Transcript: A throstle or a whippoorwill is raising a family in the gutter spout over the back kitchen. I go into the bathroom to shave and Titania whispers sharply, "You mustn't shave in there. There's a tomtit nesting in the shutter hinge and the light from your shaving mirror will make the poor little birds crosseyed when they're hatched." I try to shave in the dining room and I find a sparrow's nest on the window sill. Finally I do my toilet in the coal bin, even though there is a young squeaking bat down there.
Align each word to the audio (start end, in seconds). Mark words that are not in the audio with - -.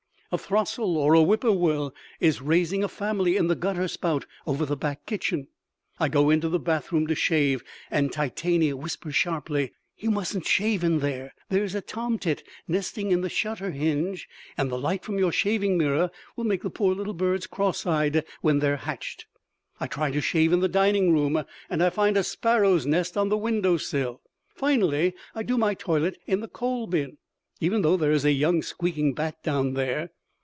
A 0.33 0.37
throstle 0.37 0.95
or 0.95 1.13
a 1.13 1.21
whippoorwill 1.21 1.93
is 2.21 2.41
raising 2.41 2.85
a 2.85 2.87
family 2.87 3.35
in 3.35 3.47
the 3.47 3.53
gutter 3.53 3.89
spout 3.89 4.25
over 4.47 4.65
the 4.65 4.77
back 4.77 5.05
kitchen. 5.05 5.49
I 5.99 6.07
go 6.07 6.29
into 6.29 6.47
the 6.47 6.57
bathroom 6.57 7.05
to 7.07 7.15
shave 7.15 7.65
and 7.89 8.13
Titania 8.13 8.77
whispers 8.77 9.13
sharply, 9.13 9.73
"You 9.97 10.09
mustn't 10.09 10.45
shave 10.45 10.85
in 10.85 10.99
there. 10.99 11.33
There's 11.49 11.75
a 11.75 11.81
tomtit 11.81 12.43
nesting 12.65 13.11
in 13.11 13.19
the 13.19 13.27
shutter 13.29 13.71
hinge 13.71 14.29
and 14.57 14.71
the 14.71 14.77
light 14.79 15.03
from 15.03 15.19
your 15.19 15.33
shaving 15.33 15.77
mirror 15.77 16.09
will 16.37 16.45
make 16.45 16.61
the 16.63 16.69
poor 16.69 16.95
little 16.95 17.13
birds 17.13 17.45
crosseyed 17.45 18.23
when 18.39 18.59
they're 18.59 18.77
hatched." 18.77 19.25
I 19.81 19.87
try 19.87 20.11
to 20.11 20.21
shave 20.21 20.53
in 20.53 20.61
the 20.61 20.69
dining 20.69 21.11
room 21.11 21.43
and 21.69 21.83
I 21.83 21.89
find 21.89 22.15
a 22.15 22.23
sparrow's 22.23 22.85
nest 22.85 23.17
on 23.17 23.27
the 23.27 23.35
window 23.37 23.75
sill. 23.75 24.21
Finally 24.55 25.13
I 25.35 25.43
do 25.43 25.57
my 25.57 25.73
toilet 25.73 26.17
in 26.25 26.39
the 26.39 26.47
coal 26.47 26.87
bin, 26.87 27.17
even 27.59 27.81
though 27.81 27.97
there 27.97 28.13
is 28.13 28.23
a 28.23 28.31
young 28.31 28.61
squeaking 28.61 29.13
bat 29.13 29.43
down 29.43 29.73
there. 29.73 30.11